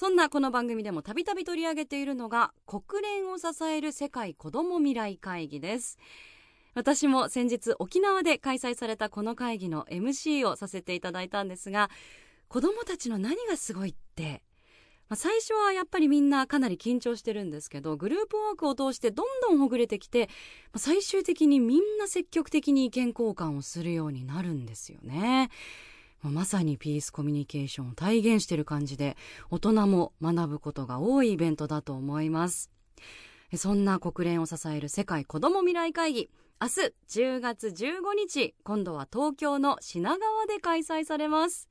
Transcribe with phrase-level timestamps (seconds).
[0.00, 5.98] そんなこの番組でもたびたび取り上げているのが、国連を支える世界子ども未来会議です。
[6.74, 11.90] 私も先日沖縄で開催されたこの会議の MC をさせていただいたんですが、
[12.48, 14.42] 子どもたちの何がすごいって、
[15.10, 20.30] ま、最初はやっぱりみんなかなり緊張してるんですけどグループワークを通してどんどんほぐれてきて、
[20.72, 25.50] ま最終的にみんな積極的に意見交換をするようになるんですよね。
[26.22, 29.16] まさにピースコミュニケーションを体現している感じで
[29.50, 32.70] 大人も学ぶことが多いイベントだと思います。
[33.56, 36.72] そんな国連を支える世界子ども未来会議明日
[37.08, 41.68] 10月15日今度は東京の品川で開催されます。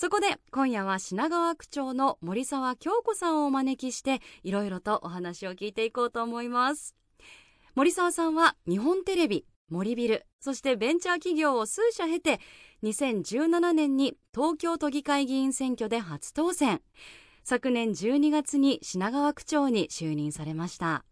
[0.00, 6.94] そこで今夜は品川区長の森沢京子さんをお招きしていろいろとお話を聞いていこうと思います
[7.74, 12.40] 森沢さんは日本テレビ森ビルそしてベンチャー企業を数社経て
[12.82, 16.80] 2017年に東京都議会議員選挙で初当選。
[17.44, 21.04] 昨年12月に品川区長に就任されました。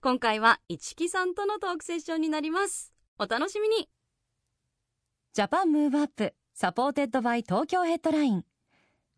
[0.00, 2.92] 今回は市木さんとのトークセッションになります。
[3.18, 3.88] お楽しみに。
[5.32, 8.44] JAPAN MOVE UP SUPPORTED BY TOKYO HEADLINE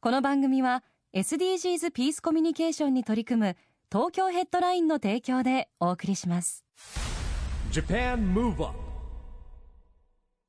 [0.01, 3.57] この番組は SDGs ピースコミュニケーションに取り組む
[3.91, 6.65] 東京ヘッドラインの提供でお送りします。
[7.73, 8.84] JAPAN MOVE UP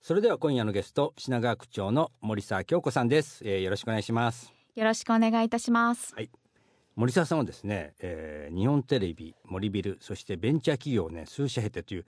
[0.06, 6.14] それでは今夜のゲスト品川区長の森沢京子さんです、えーよろしくお願いしますよろしくお願いいたします。
[6.96, 12.06] 森沢さんはですね、えー日本テレビ森ビルそしてベンチャー企業をね数社経てという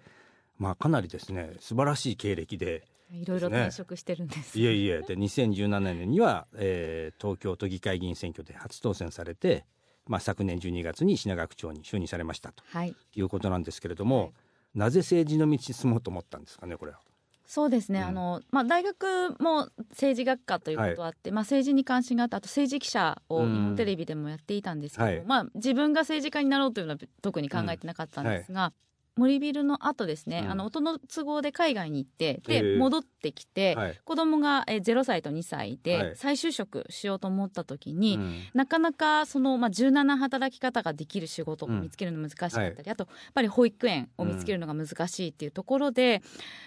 [0.59, 4.59] まあかなりですね素晴らしい経歴でいろいろ転職してるんです。
[4.59, 9.65] いえいえで2017年には、えー東京都議会議員選挙で初当選されて、
[10.05, 12.93] まあ、昨年12月に品川区長に就任されましたとはい。
[13.15, 14.33] いうことなんですけれども、
[14.75, 16.99] なぜ政治の道に進もうと思ったんですかねこれは。
[17.47, 18.01] そうですね。
[18.01, 18.05] うん。
[18.05, 23.53] あのまあ大学も政治学科ということあって、まあ政治に関心があって、あと政治記者をうん。
[23.53, 25.23] 日本テレビでもやっていたんですけど、はい。
[25.25, 28.73] まあ自分が政治家になろうというのは特に考えてなかったんですが。
[29.17, 30.51] 森ビルの後ですね、うん。
[30.51, 32.61] あの音の都合で海外に行ってええ。
[32.61, 33.99] で戻ってきて、はい。
[34.03, 36.15] 子供がえー0歳と2歳で、はい。
[36.15, 38.41] 再就職しようと思った時に、うん。
[38.53, 46.21] なかなかその、まあ、柔軟な働き方ができる仕事を見つけるの難しかったり、うんあとやっぱり保育園を見つけるのが難しいっていうところで、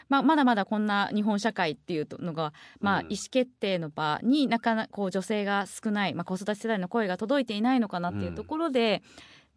[0.08, 3.06] まあ、まだまだこんな日本社会っていうのが、まあ、うん。
[3.06, 9.02] 意思決定の場になかなかこう女性が少ない、まあ、子育て世代の声が届いていないのかなっていうところで。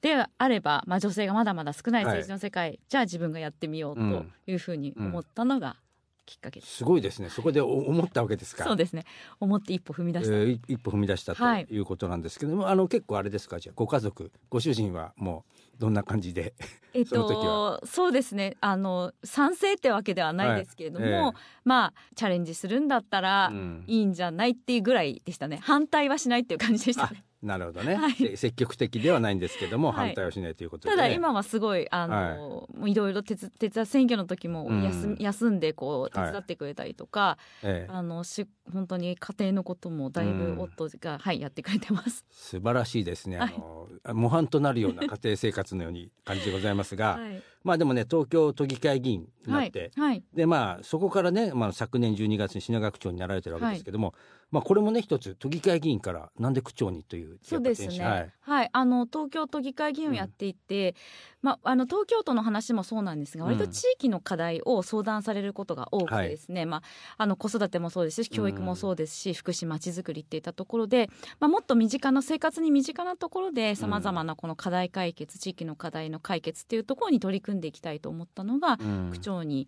[0.04, 5.78] であれば、まあ、女性がまだまだ少ない政治の世界、じゃあ自分がやってみようというふうに思ったのが
[6.26, 6.76] きっかけです。
[6.78, 7.30] すごいですね。
[7.30, 8.66] そこでお思ったわけですか？
[8.66, 9.06] そうですね。
[9.40, 11.66] 思って一歩踏み出した、えーい一歩踏み出したとはい。
[11.70, 13.60] いうことなんですけども、あの結構あれですか？
[13.60, 15.46] じゃあご家族ご主人はも
[15.78, 16.54] うどんな感じで？
[16.94, 17.80] えっその時は。
[17.82, 18.56] と、そうですね。
[18.62, 21.14] あの賛成ってわけではないですけれども、はい。
[21.14, 21.32] ええ。
[21.66, 23.84] まあチャレンジするんだったらうん。
[23.88, 25.60] いいんじゃないっていうぐらいでしたね。
[25.62, 28.14] 反対はしないっていう感じでしたあねなるほどね、はい。
[28.14, 30.08] せ積極的ではないんですけども、はい。
[30.08, 35.16] 反対をしないということで、ね、ただ今はすごいあはいの、もういろいろ手伝手伝選挙の時も休,、うん。
[35.20, 37.92] 休んでこう手伝ってくれたりとか、ええ。
[37.92, 42.26] あのし本当に家庭のこともだいぶ夫が、はいやってくれてます。
[42.32, 47.44] 素晴らしいですね、あの模範となるような家庭生活のように感じでございますが、 はい。
[47.64, 50.10] まあでもね東京都議会議員になって、はい。
[50.10, 50.24] はい。
[50.34, 54.14] でまあそこからね、まあ、昨年12月に品川区長になられてるわけですけども、
[54.54, 58.00] まあこれもね一つ都議会議員からなんで区長にというそうですね。
[58.00, 60.94] はい、転身あの東京都議会議員をやっていて、
[61.42, 63.52] まああの東京都の話もそうなんですが、うん。
[63.54, 66.82] 割と地域の課題を相談されることが多くてですね、まあ
[67.18, 79.10] あの子育てもそうですし、教育もそうですし、福祉まちづくりっていったところで、まあもっと身近な生活に身近なところでさまざまなこの課題解決、地域の課題の解決っていうところに取り組んでいきたいと思ったのが、うん。
[79.10, 79.68] 区長に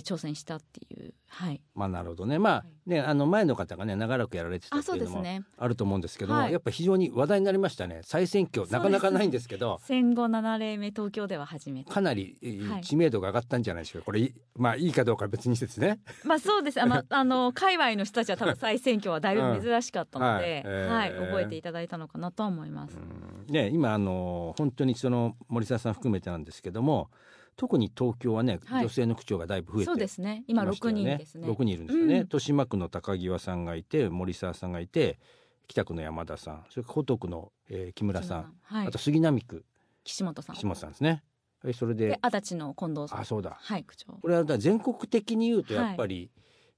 [0.00, 1.60] 挑戦したっていう、はい。
[1.74, 2.38] まあなるほどね。
[2.38, 5.44] まあねあの前の方がね長らくやられてたあ、っていうのもそうですね。
[5.56, 6.52] あると思うんですけども、はい。
[6.52, 8.00] やっぱ非常に話題になりましたね。
[8.04, 9.80] 再選挙なかなかないんですけど。
[9.84, 11.90] 戦後7例目東京では初めて。
[11.90, 12.82] かなりえーはい。
[12.82, 14.06] 知名度が上がったんじゃないでしょうか。
[14.06, 16.00] これいまあいいかどうかは別にしてですね。
[16.24, 16.80] まあそうです。
[16.80, 21.10] あまあ あの界隈の人たちは多分再選挙はだいぶ珍しかったので、うんは、はい。
[21.10, 21.26] いえー。
[21.26, 22.98] 覚えていただいたのかなとは思います。
[23.48, 27.10] ね今あの本当にその森沢さん含めてなんですけども
[27.56, 28.84] 特に東京はね、はい。
[28.84, 30.44] 女性の区長がだいぶ増えてそうですね。
[30.46, 31.48] 今六きましたよ人ですね。
[31.48, 32.20] 6人いるんですよね、うん。
[32.20, 35.18] 豊島区の高際さんがいて森沢さんがいて
[35.66, 38.86] 北区の山田さんそれから江東区の、えー木村さん、はい。
[38.86, 39.64] あと杉並区
[40.04, 40.56] 岸本さん。
[40.56, 41.22] 岸本さんですね。
[41.62, 43.20] はいそれでで足立の近藤さん。
[43.20, 43.56] あそうだ。
[43.58, 46.30] はい区長これはだ全国的に言うとやっぱり、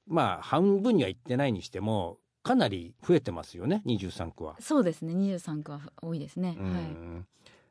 [0.06, 4.56] まあ半分にはいってないにしてもかなり増えてますよね23区は。
[4.60, 5.12] そうですね。
[5.12, 6.56] 23区は多いですね。
[6.58, 6.70] うはい。
[6.84, 7.26] ん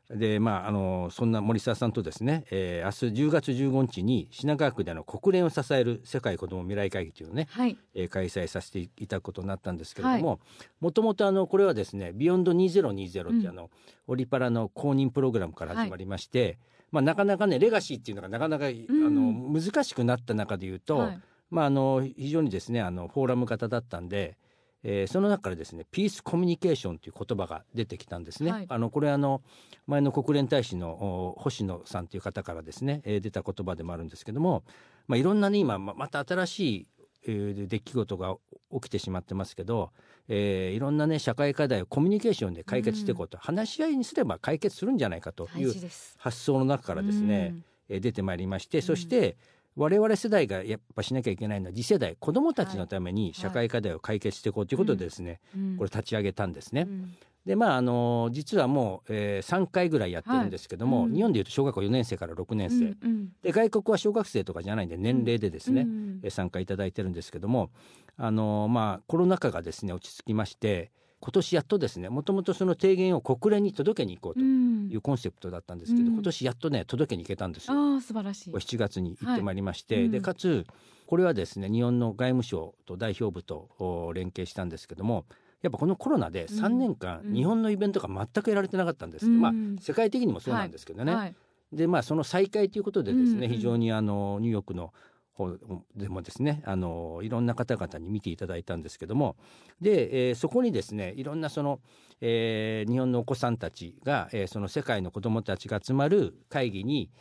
[0.09, 7.77] でまああのそんな森沢さんとですね、えー明日10月15日に品川区であの国連を支える世界子ども未来会議というのをね、はい。
[7.93, 10.39] えー開催させていただくことになったんですけれども
[10.79, 13.69] もともとあのこれはですね「ビヨンド2020」っていうあの、
[14.07, 16.57] オリパラの公認プログラムから始まりまして、
[16.91, 21.19] まあ、なかなかねレガシーっていうのがなかなか、あの難しくなった中で言うと、はい。
[21.49, 24.37] まあ、あの非常にですねあのフォーラム型だったんで、
[24.83, 28.51] えーその中からですねピースコミュニケーションという言葉が出てきたんですね。
[28.51, 28.65] はい。
[28.69, 29.41] あのこれあの
[29.85, 34.63] 前の国連大使のお星野さんという方からですね、えー出た言葉でもあるんですけども、
[35.07, 36.87] まあ、いろんなね今ままた新しい、
[37.27, 38.35] えー出来事が
[38.73, 39.91] 起きてしまってますけど、
[40.27, 45.73] えーいろんなね社会課題をコミュニケーションで解決していこうと、話し合いにすれば解決するんじゃないかとい大う
[46.17, 47.63] 発想の中からですね、うん。
[47.89, 49.37] えー出てまいりまして、そして
[49.77, 55.77] 我々世代がやっぱしなきゃいけないのは次世代子どもたちのために社会課題を解決していこうということでですね、うん。
[55.77, 56.87] これ立ち上げたんですね。
[56.87, 57.15] うん。
[57.45, 61.09] でまああの実はもう、えー、3回ぐらいやってるんですけども、はい。
[61.09, 61.15] うん。
[61.15, 63.29] 日本でいうと小学校4年生から6年生、うんうん。
[63.43, 66.19] で外国は小学生とかじゃないんで年齢でですね、うん。
[66.23, 67.69] えー参加いただいてるんですけども
[68.17, 74.89] あのまあコロナ禍がですね落ち着きまして今年やっとですねもともとその提言を国連に届けに行こうとうん。
[74.89, 76.13] いうコンセプトだったんですけど、うん。
[76.13, 77.73] 今年やっとね届けに行けたんですよ。
[77.73, 78.51] ああ素晴らしい。
[78.51, 80.05] これ7月に行ってまいりまして、はい。
[80.05, 80.11] うん。
[80.11, 80.65] でかつ
[81.07, 85.25] これはですね日本の外務省と代表部とお連携したんですけども
[85.61, 87.33] やっぱこのコロナで3年間、うん。
[87.33, 89.41] 日本のイベントが全くやられてなかったんです、うん。
[89.41, 91.35] まあ世界的にもそうなんですけどね、はい。
[91.73, 94.93] でまあその再開ということでですね、非常にあのニューヨークの
[95.37, 95.57] 方
[95.95, 99.35] でもですねあのいろんな方々に見ていただいたんですけども
[99.79, 101.79] で、えーそこにですねいろんなその、
[102.21, 107.11] えー日本のお子さんたちが、えーその世界の子どもたちが集まる会議に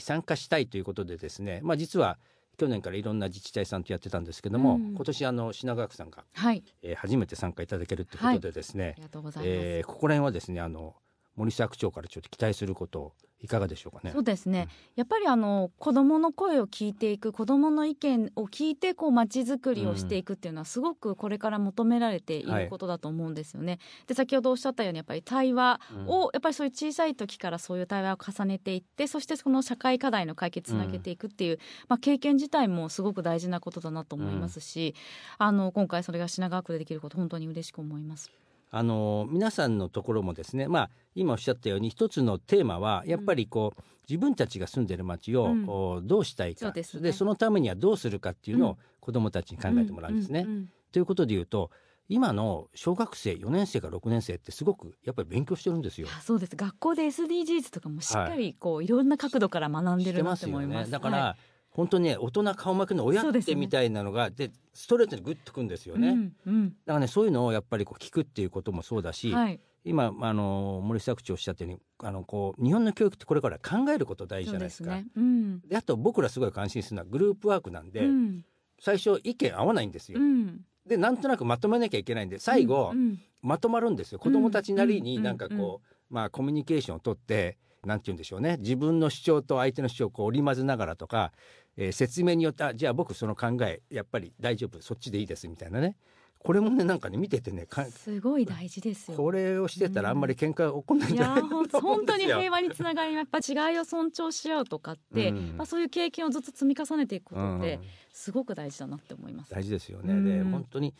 [0.00, 2.18] 参加したいということでですね、まあ、実は
[2.56, 4.94] 去年からいろんな自治体さんとやってたんですけども、うん。
[4.94, 6.62] 今年あの品川区さんが、はい。
[6.82, 10.94] えー初めて参加いただけるということでですね、ありがとうございます、えーここら辺はですねあの
[11.36, 14.22] 森沢区長からちょっと期待することいかがでしょうかねそう。
[14.22, 23.78] ですね、やっぱりあの子どもの声を聞いていく子どもの意見を聞いてこう街づくりをしていくっていうのはすごくこれから求められていはいることだと思うんですよね。
[24.06, 34.94] で先ほどおっしゃったようにやっぱり対話を、やっぱりそういう小さい時からそういう対話を重ねていってそしてその社会課題の解決につなげていくっていう、まあ、経験自体もすごく大事なことだなと思いますし、
[35.38, 38.30] あの今回それが品川区でできること本当に嬉しく思います。
[38.70, 45.68] あの皆さんのところもですね、まあ、今おっしゃったように一つのテーマはやっぱりこう、自分たちが住んでる街を、うん。
[45.68, 46.60] おどうしたいか。
[46.60, 47.12] そうですね。
[47.12, 48.76] そのためにはどうするかっていうのをうん。
[49.00, 50.44] 子どもたちに考えてもらうんですね。
[50.46, 51.70] ううんということで言うと
[52.08, 56.08] 今の小学生4年生から6年生ってすごくやっぱり勉強してるんですよ。
[56.22, 56.56] そうです。
[56.56, 60.90] 学校で SDGs とかもしっかりこう、い、ろんな角度から学んでるなって思います。
[60.90, 61.36] だから、は
[61.70, 66.08] 本当にね大人顔負けの親ってみたいなのがで,、ストレートにグッとくんですよね。
[66.08, 66.68] うんうん。
[66.70, 74.96] だからねそういうのをやっぱりこう聞くっていうこともそうだし、はい、今あの森作長おっしゃったようにあのこう日本の教育ってこれから考えること大事じゃないですか。
[74.96, 75.10] ですね。
[75.16, 75.60] うん。
[75.60, 78.44] であと僕らすごい関心するのはグループワークなんで、うん。
[78.80, 80.18] 最初意見合わないんですよ。
[80.20, 80.60] うん。
[80.86, 84.18] でなんとなくまとめなきゃいけないんで最後、うんまとまるんですよ。
[84.18, 85.22] 子どもたちなりにうん。
[85.22, 86.14] なんかこう、うん。
[86.14, 88.56] まあコミュニケーションを取ってなんて言うんでしょうね。
[88.60, 91.32] 自分の主張と相手の主張をこう織り交ぜながらとか、
[91.80, 95.96] えー説明によってあじゃあ僕その考えやっぱり大丈夫そっちでいいですみたいなね。
[96.42, 99.16] これもねなんかね見ててねかすごい大事ですよ。
[99.16, 105.56] これをしてたらあんまり喧嘩起こんないんじゃないかうん本当に平和につながりやっぱ違いを尊重し合うとかって、うん。
[105.58, 107.80] まあ、そういう経験をずっと積み重ねていくことってうん。
[108.12, 109.50] すごく大事だなって思います。
[109.50, 110.14] 大事ですよね。
[110.14, 110.24] うん。
[110.24, 110.94] で本当に、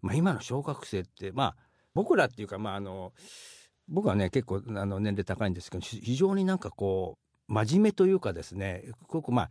[0.00, 1.56] まあ、今の小学生ってまあ
[1.94, 3.12] 僕らっていうかまああの
[3.88, 9.50] 僕はね結構あの年齢高いんですけどひ非常になんかこう真面目というかですねここまあ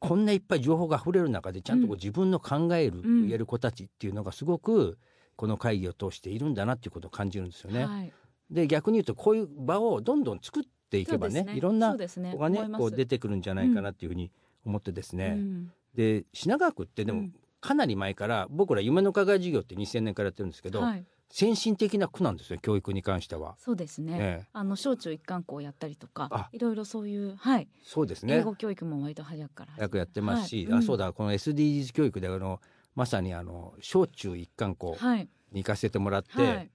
[0.00, 1.98] こんないっぱい情報が溢れる中でちゃんとこううん。
[1.98, 3.26] 自分の考える、うん。
[3.26, 4.98] 言える子たちっていうのがすごく
[5.36, 7.84] この会議を通しているんだなっていうことを感じるんですよね。
[7.84, 8.12] はい、
[8.50, 12.80] で逆に言うとこういう場をどんどん作っていけばねそうですいろんな子がね思います。
[12.80, 14.30] こう出てくるんじゃないかなっていうふうに
[14.64, 15.34] 思ってですね。
[15.36, 15.72] うん。
[15.94, 17.34] で品川区ってでもうん。
[17.60, 23.56] かなり前から僕ら夢の課外事業って2000年からやってるんですけど、はい、先進的な区なんですよ教育に関しては。
[23.58, 24.16] そうですね。
[24.18, 24.48] ええ。
[24.52, 26.48] あの小中一貫校やったりとかあ。
[26.52, 27.68] いろいろそういう、はい。
[27.82, 28.36] そうですね。
[28.36, 32.60] 英語教育も割と早くから始めよくやってますし、はいあそうだこの SDGs 教育であの
[32.94, 36.70] まさにあの小中一貫校はい、に行かせてもらって、はい。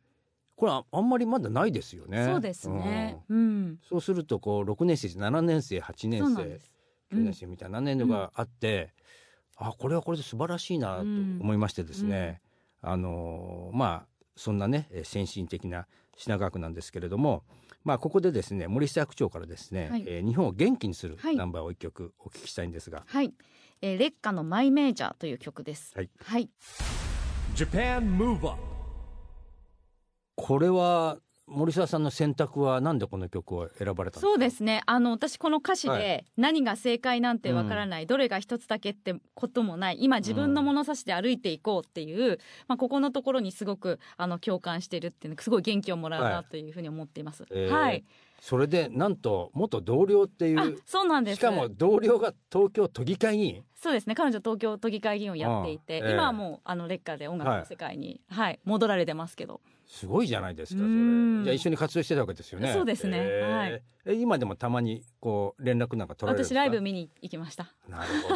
[0.55, 2.25] これはあんまりまだないですよね。
[2.25, 3.17] そうですね。
[3.29, 3.37] うん。
[3.37, 6.71] うん、そうするとこう6年生7年生8年生そうなんです。
[7.11, 8.93] 9年生みたいな年度があって、
[9.57, 12.41] あこれはこれで素晴らしいなと思いましてですね、
[12.81, 15.87] あのまあそんなねえー先進的な
[16.17, 17.43] 品川区なんですけれども、
[17.83, 20.03] まあ、ここでですね森下区長からですね、はい。
[20.07, 21.35] えー日本を元気にするはい。
[21.35, 23.33] ナンバーを一曲お聞きしたいんですが、はい、
[23.81, 25.93] えー、劣化のマイメージャーという曲です。
[25.95, 26.09] はい。
[26.23, 26.49] はい、
[27.55, 28.61] Japan Move Up
[30.35, 34.81] これは森下さんの選択はなんでこの曲を選ばれたそうですね。
[34.85, 39.97] あの私この歌詞はで何が正解なんてわからない、どれが一つだけってこともない。
[39.99, 47.45] 今自分の物差しで歩いていこうっていう、まあここのところにすごくあの共感してるっていうのすごい元気をもらうはないというふうに思っています。
[47.51, 48.03] えーはい。
[48.45, 51.37] それでなんと元同僚っていあう、そうなんです。
[51.37, 53.63] しかも同僚が東京都議会議員？
[53.73, 54.15] そうですね。
[54.15, 56.13] 彼女東京都議会議員をやっていて、うんええ。
[56.13, 59.61] 今はもうあの劣化で音楽の世界に、はい、戻られてますけど。
[59.87, 60.91] すごいじゃないですかそれ。
[60.91, 61.43] うん。
[61.45, 62.73] じゃあ一緒に活動してたわけですよね。
[62.73, 63.17] そうですね。
[63.21, 63.83] えーはい。
[64.07, 67.71] え今でもたまにこう連絡なんか取られ私ライブ見に行きました。
[67.87, 68.35] なるほ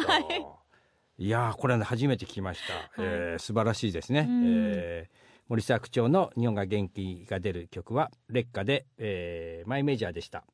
[1.18, 2.60] い、やーこれ初めて聞きまし
[2.96, 4.42] た、えー素晴らしいですね、うん。
[4.46, 10.44] えー森沢区長の日本が元気が出る曲は劣化で、えーマイメジャーでした。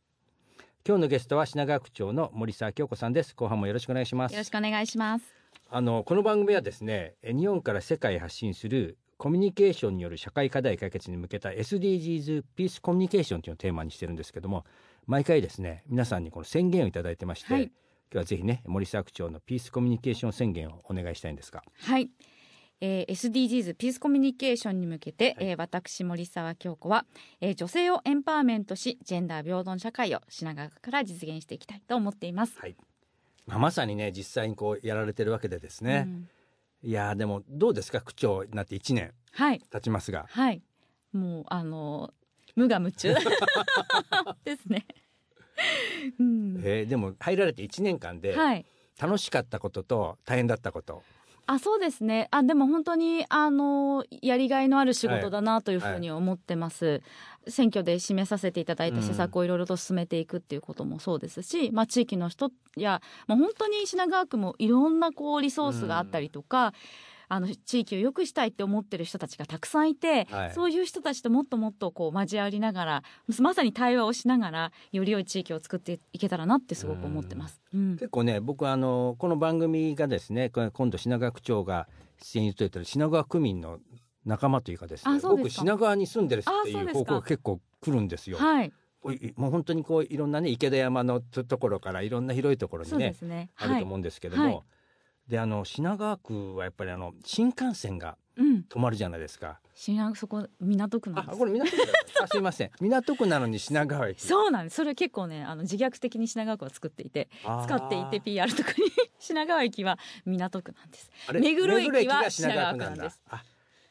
[0.86, 3.34] 今日のゲストは品川区長の森沢京子さんです。
[3.34, 4.32] 後半もよろしくお願いします。
[4.32, 5.34] よろしくお願いします。
[5.68, 14.64] あのこの番組はですねえ日本から世界へ発信するコミュニケーションによる社会課題解決に向けた SDGs ピースコミュニケーションというのをテーマにしてるんですけども
[15.06, 17.64] 毎回ですね皆さんにこの宣言をいただいてまして、はい。
[17.64, 17.72] 今
[18.12, 21.64] 日はぜひね森沢区長のピースコミュニケーション宣言をお願いしたいんですが。
[21.80, 22.10] はい。
[22.80, 25.48] えー SDGs ピースコミュニケーションに向けて、はい。
[25.48, 27.06] えー私森沢京子は、
[27.40, 32.58] えー女性をエンパワーメントしジェンダー平等の社会を品川区から実現していきたいと思っています。
[32.58, 32.76] はい、
[33.46, 36.04] まあ、まさにね実際にこうやられてるわけでですね。
[36.06, 36.28] う、ん。
[36.88, 39.60] いやーでもどうですか区長になって1年はい。
[39.70, 40.26] 経ちますが。
[40.28, 40.62] はい。
[41.12, 42.12] もうあの
[42.56, 43.14] 無我夢中。
[44.44, 44.86] ですね。
[46.18, 46.56] うん。
[46.62, 48.66] えーでも入られて1年間ではい。
[49.00, 51.02] 楽しかったことと大変だったこと、
[51.46, 52.28] あそうですね。
[52.30, 57.02] あでも本当にあのやりがいのある仕事だなというふうに思ってます、
[57.46, 66.72] 選挙で示させていただいた施策をいろいろと進めていくっていうこともそうですし、まあ、地域の人や、まあ、本当に品川区もいろんなこうリソースがあったりとか、
[67.28, 70.52] あの地域を良くしたいって思ってる人たちがたくさんいて、はい。
[70.54, 73.02] そういう人たちともっともっとこう交わりながら
[73.40, 77.60] まさに対話をしながらより良い地域を作っていけたらなってすごく思ってます。
[77.72, 77.92] うん。
[77.96, 81.88] 結構ね僕あのこの番組がですね今度品川区長が
[82.22, 83.78] 出演という品川区民の
[84.24, 86.98] 仲間というかですね僕品川に住んでるってあいうそうですか。
[86.98, 88.38] 報告が結構来るんですよ。
[88.38, 88.72] はい、
[89.36, 93.50] もう本当にこういろんなね池田山のとところからいろんな広いところにねすね。
[93.56, 94.60] あると思うんですけども、はい
[95.28, 99.60] であの品川区はやっぱりあの新幹線がうん、止まるじゃないですか。
[99.74, 101.34] 品川そこ港区なんです。
[101.34, 101.76] あこれ港区
[102.22, 102.70] あすいません。
[102.80, 104.20] 港区なのに品川駅。
[104.22, 104.76] そうなんです。
[104.76, 108.76] それ結構ねあの自虐的に品川区は作っていて使っていて PR とかに。
[109.18, 111.10] 品川駅は港区なんです。
[111.32, 113.22] 目黒駅は品川区なんです。
[113.30, 113.42] あ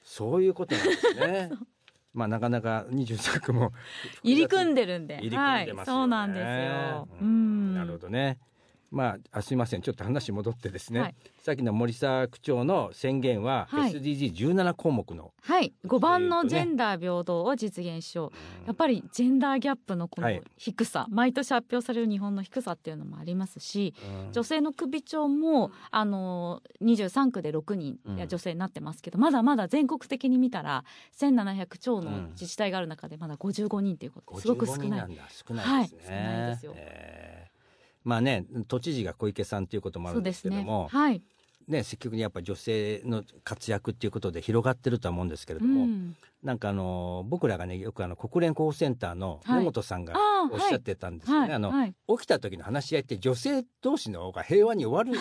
[0.03, 1.51] そういうことなんですね。
[2.13, 3.71] まあなかなか23区も
[4.23, 5.15] 入り組んででるんで。
[5.19, 7.07] 入り組んでますよね、はい、そうなんですよ。
[7.21, 7.75] ううんん。
[7.75, 8.39] なるほどね
[8.93, 9.81] まああすいません。
[9.81, 11.15] ちょっと話戻ってですね、はい。
[11.41, 13.91] さっきの森沢区長の宣言ははい。
[13.93, 15.73] SDG17 項目の、はい。
[15.85, 20.41] 5番のジェンダー平等を実現しよう、やっぱりジェンダーギャップのこのはい。
[20.57, 23.95] 低さ、毎年発表される日本の低さっていうのもありますし
[24.25, 24.31] うん。
[24.31, 28.27] 女性の首長もあの23区で6人うん。
[28.27, 30.85] 女性になってますけど、まだまだ全国的に見たら
[31.17, 32.29] 1700超のうん。
[32.33, 36.27] 自治体がある中でまだ55人ということですごく少55人なない少ないですね、はい。
[36.27, 36.73] 少ないですよ。
[36.75, 37.42] えー
[38.03, 40.87] まあね都知事が小池さんということもあるんですけども。
[40.89, 41.21] はい、
[41.67, 49.59] ね積極にやっぱり女性の活躍っていうことで広がってるとは思うんですけれうども、ん、なんかあの僕らがねよくあの国連広報センターのはい。
[49.59, 50.13] 野本さんが
[50.51, 51.95] おっしゃってたんですよね、はいあの、はい。
[52.07, 55.19] 起きた時の話し合いって女性同士の方が平和に終わ る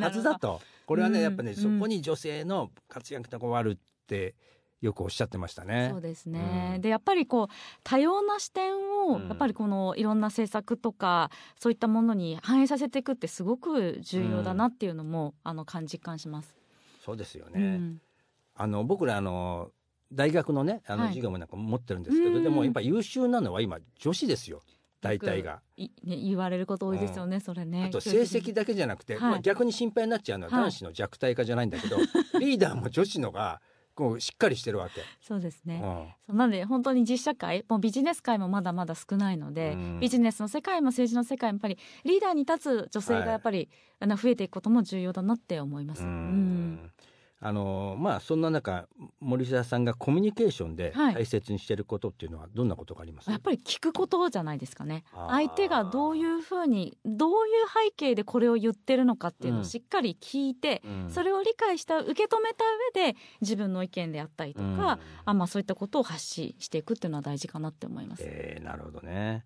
[0.00, 0.60] はずだと。
[0.86, 1.56] これはねうんやっぱね、うん。
[1.56, 4.34] そこに女性の活躍があるって
[4.86, 5.88] よくおっしゃってましたね。
[5.90, 6.80] そうですね、うん。
[6.80, 9.28] でやっぱりこう多様な視点をうん。
[9.28, 16.54] やっぱりこのいろんな政策とかそういったものに反映させていくってすごく重要だなっていうのも、あの感実感します。
[17.04, 18.00] そうですよね、うん。
[18.54, 19.70] あの僕らあの
[20.12, 21.08] 大学のねあのはい。
[21.10, 22.42] 授業もなんか持ってるんですけど、うん。
[22.42, 24.62] でもやっぱ優秀なのは今女子ですよ。
[25.00, 25.60] 大体が。
[25.76, 27.86] いね、言われること多いですよね、それね。
[27.88, 29.22] あと成績だけじゃなくて、はい。
[29.22, 30.62] まあ、逆に心配になっちゃうのははい。
[30.64, 31.96] 男子の弱体化じゃないんだけど、
[32.40, 33.60] リーダーも女子のが
[33.96, 35.00] こうしっかりしてるわけ。
[35.20, 35.80] そうですね。
[36.28, 46.02] うんなんで本当に実社会もうビジネス界もまだまだ少ないので、うんビジネスの世界も政治の世界もやっぱりリーダーに立つ女性がやっぱり、あの増えていくことも重要だなって思います。
[46.02, 46.10] ううん
[46.74, 46.92] ん
[47.38, 48.88] あのまあそんな中
[49.20, 51.14] 森沢さんがコミュニケーションではい。
[51.14, 55.04] 大切にしていることっていうのはどんなことがあります、やっぱり聞くことじゃないですかね。
[55.28, 57.36] 相手がどういうふうにどういう
[57.88, 61.10] 背景でこれを言ってるのかっていうのをしっかり聞いて、うん。
[61.10, 62.64] それを理解した受け止めた
[62.94, 64.78] 上で自分の意見であったりとか、うん。
[65.26, 68.22] あまあ、そういったことを発信していくっていうのは大事かなって思います。
[68.24, 69.44] えーなるほどね。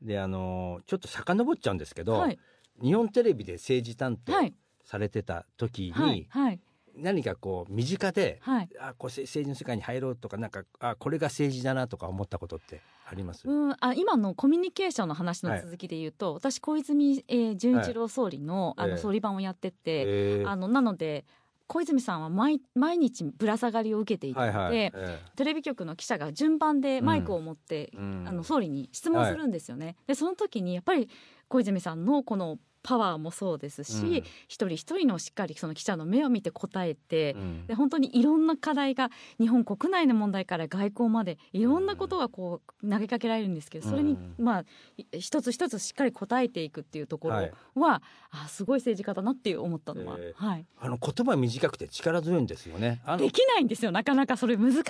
[0.00, 2.38] であのちょっと遡っちゃうんですけど、はい。
[2.82, 4.54] 日本テレビで政治担当はい。
[4.84, 6.60] されてた時に、はいはい
[6.96, 8.68] 何かこう身近で、はい。
[8.78, 12.80] あこうせ政治の世界に入ろうとかなんかあこれが政治だなとか思ったことって
[13.10, 20.48] あります、うん、あ今のコミュニケーションの話の続きで言うと、私小泉、えー純一郎総理の,、あええの総理番をやってて、えー。
[20.48, 21.24] あのなので
[21.66, 24.92] 小泉さんは毎毎日ぶら下がりを受けていて、はいはい、え
[25.36, 28.28] テレビ局の記者が順番でマイクを持って、ーうん。
[28.28, 29.96] あの総理に質問するんですよね。
[30.06, 31.08] でその時にやっぱり
[31.48, 34.12] 小泉さんのこのパワーもそうですし、うん。
[34.48, 37.66] 一人一人のしっかりその記者の目を見て答えて、うん。
[37.66, 44.64] で本当にいろんな課題が日本国内の問題から外交までいろんなことがこう投げかけられるんですけどそれにうんまあ
[44.96, 47.52] い一つ一つしっかり答えていくっていうところはい。
[47.74, 53.00] は、あすごい政治家だなっていう思ったのは、えはい、あの言葉短くて力強いんですよね。
[53.18, 54.82] できないんですよなかなかそれ難しい。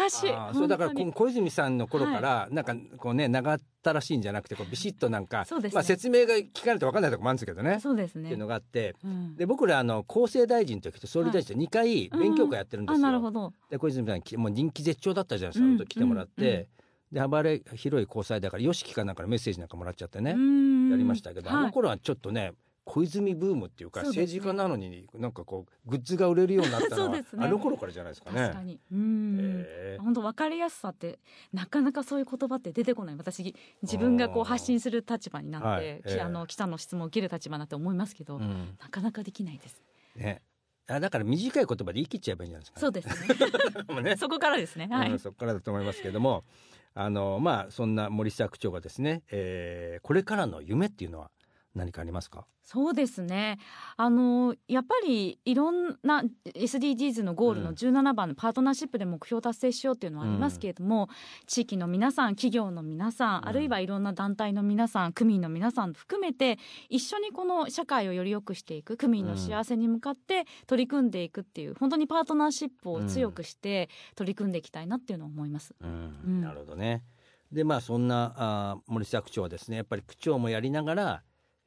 [0.55, 5.71] それだから小泉さんの頃から、なんかこうね長ったらしいんじゃなくてこうビシッとなんか、ね。
[5.73, 7.81] まあ説明が聞かれて分かんないとこもあるんですけどね。
[7.83, 8.25] そうですね。
[8.25, 8.95] っていうのがあって。
[9.05, 9.37] うん。
[9.37, 13.03] で僕らあの厚生大臣の時と総理大臣と2回勉強会やってるんですあよ。
[13.03, 13.53] なるほど。
[13.71, 16.49] で小泉さんきもう人気絶頂だったじゃないですか、あの時来てもらって、うん。
[16.49, 16.67] うん
[17.13, 20.37] で暴れ広い交際だからよしきかなんかのメッセージなんかもらっちゃってね、や
[20.93, 22.53] やりましたけど、あの頃はちょっとね
[22.85, 28.41] 小泉ブームっていうか政治家なのになんかこうグッズが売れるようになったのは、 あの頃からじゃないですかね。
[28.41, 28.81] 確かに。
[28.91, 29.97] うん、え。
[30.01, 31.21] ー本当分かりやすさって
[31.53, 33.17] なかなかそういう言葉って出てこない。
[33.17, 35.85] 私自分がこう発信する立場になって、はい。
[35.85, 36.09] ええ。
[36.09, 38.77] きあの記者の質問を受ける立場になって思いますけど、うん。
[38.81, 39.83] なかなかできないです。
[40.17, 40.43] ね、
[40.89, 44.03] あだから短い言葉で言い切っちゃえばいいんじゃないですか、そうですね。
[44.03, 44.17] ね。
[44.19, 44.89] そこからですね。
[44.91, 46.45] はい、うんそこからだと思いますけれども
[46.95, 51.31] あのまあそんな森下区長がですね、えーこれからの夢っていうのは
[51.75, 52.47] 何かありますか？
[52.65, 53.59] そうですね。
[53.97, 57.75] あのやっぱりいろんな SDGs のゴールのうん。
[57.75, 61.09] 17番のパートナーシップで目標達成しようっていうのはありますけれども、
[61.47, 63.49] 地域の皆さん企業の皆さん、うん。
[63.49, 66.59] あるいはいろんな団体の皆さん区民の皆さん含めて
[66.89, 75.75] 一緒にこの社会をより良くしていく区民の幸せに向かって取り組んでいくっていう本当にパートナーシップを強くして取り組んでいきたいなっていうのを思います。
[75.81, 76.17] うん。
[76.25, 76.41] うん。
[76.43, 77.03] なるほどね。
[77.51, 81.23] でまあそんなあー森下区長はですねやっぱり区長もやりながら、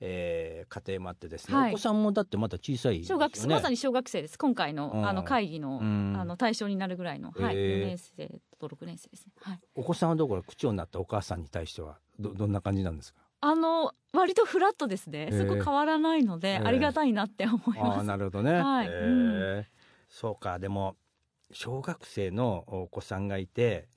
[0.07, 3.05] えー家庭もあってですね、はいお子さんもだってまだ小さいね。
[3.05, 9.33] 小学生まさに小学生です今回のうんあの会議のうんあの対象になるぐらいの、はい、へー4年生と6年生ですね。
[9.41, 13.19] はいお子さんはどころ区長になったお母さんに対してはどどんな感じなんですか？
[13.41, 15.27] あの割とフラットですね。
[15.27, 18.05] へーそこ変わらないので、ありがたいなって思いああます。
[18.05, 18.53] なるほどね。
[18.53, 19.75] はいえー
[20.09, 20.95] そうかでも
[21.51, 23.87] 小学生のお子さんがいて、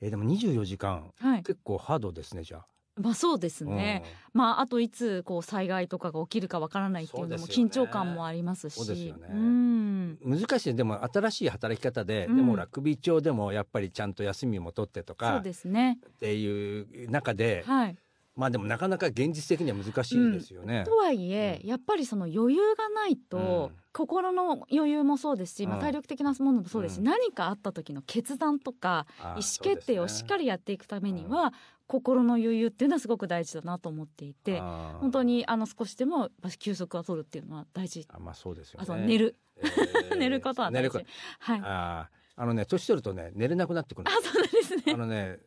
[0.00, 1.42] えーでも24時間はい。
[1.42, 2.66] 結構ハードですねじゃあ。
[2.96, 4.02] まあそうですね。
[4.32, 8.74] まああといつこう災害とかが起きるかわからないっていうのも緊張感もありますし。
[8.74, 9.38] そうですよねうん。
[9.38, 15.98] うん難しいねでも新しい働き方で、うんでもほら首長でもやっぱりちゃんと休みも取ってとかそうですね。
[16.06, 17.96] っていう中で、はい。
[18.40, 20.84] まあでもなかなか現実的には難しいですよね。
[20.86, 21.68] とはいえ、うん。
[21.68, 23.76] やっぱりその余裕がないと、うん。
[23.92, 25.82] 心の余裕もそうですし、まあ、うん。
[25.82, 27.04] 体力的なものもそうですし、うん。
[27.04, 31.52] 何かあった時の決断とか意思決定をしっかりやっていくためには、
[31.86, 38.06] 心の余裕っていうのはすごく大事だなと思っていて本当にあの少しでも休息は取るっていうのは大事。
[38.08, 38.84] あまあそうですよね。
[38.84, 40.14] あと寝る、えー。
[40.16, 40.74] 寝ることは大事。
[40.74, 41.00] 寝るこ。
[41.40, 41.60] はい。
[41.64, 44.94] あ、あのね年取るとね寝れなくなってくるんですそうですね。
[44.94, 45.40] あのね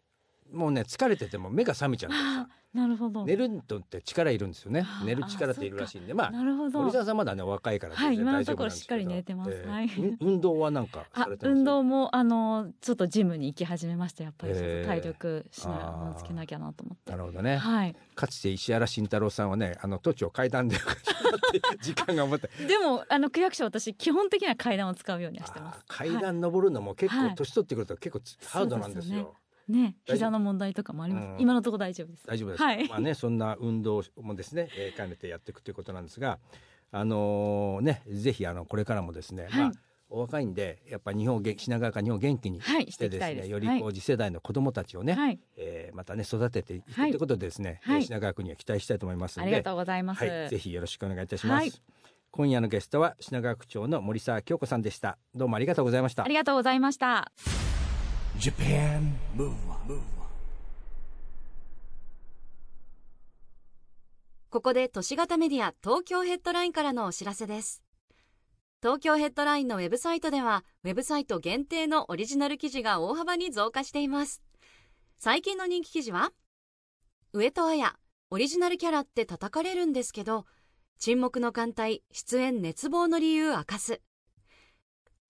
[0.51, 3.23] もうね疲れてても目が覚めちゃうんですあなるほど。
[3.23, 4.83] 寝るとって力いるんですよね。
[5.05, 6.15] 寝る力っているらしいんで。
[6.15, 6.79] まあなるほど。
[6.79, 6.91] 森。
[6.91, 8.81] 沢さんまだねお若いからはい全然今のところ大丈夫なんですけど。
[8.81, 9.51] しっかり寝れてます。
[9.51, 9.85] えーはい。
[9.85, 11.55] うん運動はなんかさあれてます？
[11.55, 14.53] 運動もあのちょっとジムに行き始めましたやっぱり。
[14.53, 17.11] 体力しながらつけなきゃなと思って。
[17.11, 17.95] なるほどね、はい。
[18.15, 20.75] かつて石原慎太郎さんはねあの都庁階段で
[21.79, 22.49] 時間が思って。
[22.65, 25.85] でもあの区役所私基本的には階段を使うようにはしてます。
[25.87, 27.35] 階段登るのも結構はい。
[27.35, 29.35] 年取ってくると結構つハードなんですよ。
[29.67, 31.35] ね膝の問題とかもあります、うん。
[31.39, 32.27] 今のところ大丈夫です。
[32.27, 32.63] 大丈夫です。
[32.63, 32.87] はい。
[32.87, 36.39] まあねそんな運動もですね、えー兼ねてやっていくということなんですが、
[36.91, 39.51] あのーねぜひあのこれからもですね、はい。
[39.51, 39.71] まあ
[40.09, 45.39] お若いんでやっぱ日本品川から日本を元気にはいしてですね、していすよりこう次世代の子どもたちをね、はい。
[45.57, 47.95] えーまたね育てていくとはいいうことでですね、はい。
[47.97, 51.61] えー品川区には期待したいと思いますので、ありがとうございます、はい、ぜひよろしくお願いいたします。
[51.61, 51.71] はい。
[52.29, 55.17] 今夜のゲストは品川区長の森沢京子さんでした。
[55.33, 56.23] どうもありがとうございました。
[56.23, 56.35] あり。
[56.35, 57.31] がとうございました
[58.39, 59.13] Japan.
[59.35, 60.01] Move Up
[64.49, 67.83] ここで都市型メディア東京ヘッドラインからのお知らせです。
[68.81, 74.41] 東京ヘッドラインのウェブサイトではウェブサイト限定のオリジナル記事が大幅に増加しています。
[75.19, 76.31] 最近の人気記事は
[77.33, 77.93] 上戸彩
[78.31, 80.45] オリジナルキャラって叩かれるんですけど
[80.97, 84.01] 沈黙の艦隊出演熱望の理由明かす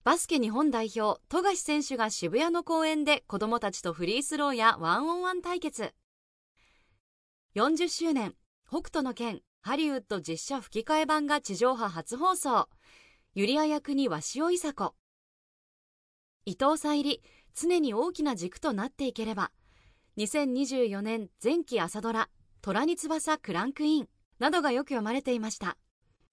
[0.04, 5.94] バスケ日本代表富樫選手が渋谷の公園で子供たちとフリースローやワンオンワン対決。
[7.56, 8.34] 40周年
[8.68, 12.68] 北斗の拳ハリウッド実写吹き替え版が地上波初放送。
[13.34, 14.94] ユリア役に鷲尾いさ子。
[16.44, 17.22] 伊藤沙莉
[17.54, 19.52] 常に大きな軸となっていければ。
[20.18, 22.28] 2024年前期朝ドラ
[22.60, 25.78] 「虎に翼クランクイン」などがよく読まれていました。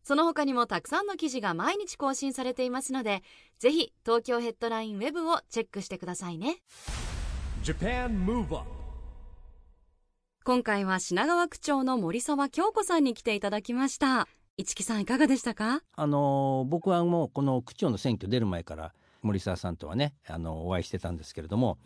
[0.03, 3.23] その他にもたくさんの記事が毎日更新されていますので
[3.59, 6.57] ぜひ東京ヘッドラインウェブをチェックしてくださいね。
[7.63, 8.65] Japan Move Up
[10.43, 14.27] 今回は品川区長の森沢京子さんに来ていただきました。
[14.57, 15.83] 市木さんいかがでしたか？
[15.95, 21.77] あの僕はもうこの区長の選挙出る前から森沢さんとはねあのお会いしてたんですけれども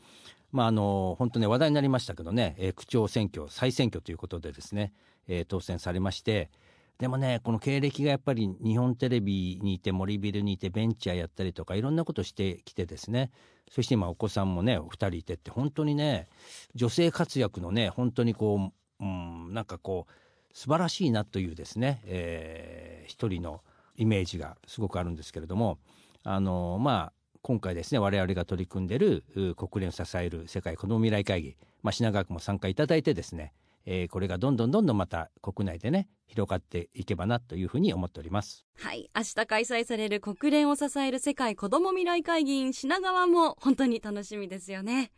[0.53, 4.93] まああの本当ね話題になりましたけどね、えー区長選挙再選挙ということでですね、
[5.27, 6.49] えー当選されまして
[6.97, 13.31] でもねこの経歴がやっぱり日本テレビにいて森ビルにいてベンチャーやったりとかいろんなことしてきてですね。
[13.69, 16.27] そして今お子さんもねお二人いてって本当にね
[16.75, 23.61] 女性活躍のね本当にこう、うん、なんかこう素晴らしいなというですね、えー一人の
[23.97, 25.77] イメージがすごくあるんですけれども
[26.23, 29.23] あのまあ今回ですね我々が取り組んでる
[29.55, 33.53] 国連を支える世界子ども未来会議、まあ、品川区も参加いただいてですね、
[33.85, 38.65] えーこれがどんどんどんどんまた国内でね広がっていけばなというふうに思っております。
[38.77, 39.09] はい。
[39.15, 45.11] 明日開催される国連を支える世界子ども未来会議員品川も本当に楽しみですよね。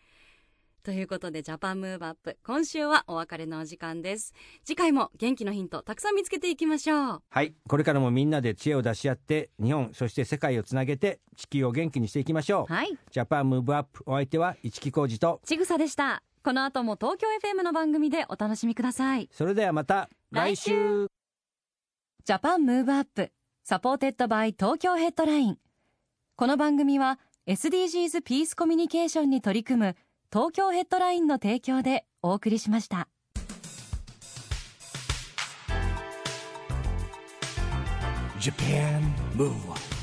[0.84, 4.34] ということでジャパンムーブアップ今週はお別れのお時間です。
[4.64, 7.22] 次回も元気のヒントたくさん見つけていきましょう。
[7.30, 7.54] はい。
[7.68, 12.74] これからもみんなで知恵を出し合って日本そして世界をつなげて地球を元気にしていきましょう。
[12.74, 12.98] はい。
[13.12, 19.28] JAPAN MOVE UP お相手は市木浩二とちぐさでしたこの後も東京 FM の番組でお楽しみください。
[19.34, 21.08] それではまた来来週。
[22.24, 23.34] JAPAN MOVE UP
[23.66, 25.58] SUPPORTED BY TOKYO HEADLINE。
[26.38, 29.96] この番組は SDGs ピースコミュニケーションに取り組む
[30.32, 33.10] 東京ヘッドラインの提供でお送りしました。
[38.40, 39.02] Japan
[39.36, 39.97] Move Up